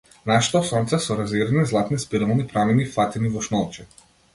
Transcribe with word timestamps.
Нашето 0.29 0.61
сонце, 0.69 0.99
со 1.03 1.19
разиграни 1.21 1.67
златни 1.75 2.03
спирални 2.07 2.49
прамени, 2.57 2.91
фатени 2.99 3.37
во 3.37 3.49
шнолче. 3.51 3.93